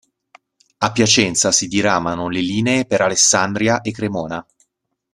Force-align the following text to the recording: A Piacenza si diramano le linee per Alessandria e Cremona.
A 0.79 0.91
Piacenza 0.93 1.51
si 1.51 1.67
diramano 1.67 2.27
le 2.27 2.41
linee 2.41 2.87
per 2.87 3.01
Alessandria 3.01 3.81
e 3.81 3.91
Cremona. 3.91 4.43